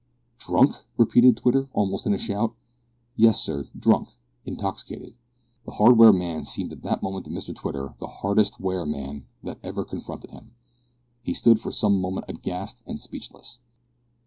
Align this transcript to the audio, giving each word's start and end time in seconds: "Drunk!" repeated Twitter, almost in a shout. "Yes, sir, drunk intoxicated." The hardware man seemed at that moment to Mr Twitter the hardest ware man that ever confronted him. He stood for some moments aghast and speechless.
"Drunk!" 0.39 0.77
repeated 0.97 1.37
Twitter, 1.37 1.69
almost 1.73 2.07
in 2.07 2.13
a 2.15 2.17
shout. 2.17 2.55
"Yes, 3.15 3.39
sir, 3.39 3.69
drunk 3.77 4.17
intoxicated." 4.45 5.13
The 5.65 5.73
hardware 5.73 6.11
man 6.11 6.43
seemed 6.43 6.73
at 6.73 6.81
that 6.81 7.03
moment 7.03 7.25
to 7.25 7.31
Mr 7.31 7.55
Twitter 7.55 7.93
the 7.99 8.07
hardest 8.07 8.59
ware 8.59 8.87
man 8.87 9.27
that 9.43 9.59
ever 9.61 9.85
confronted 9.85 10.31
him. 10.31 10.55
He 11.21 11.35
stood 11.35 11.59
for 11.61 11.71
some 11.71 12.01
moments 12.01 12.29
aghast 12.29 12.81
and 12.87 12.99
speechless. 12.99 13.59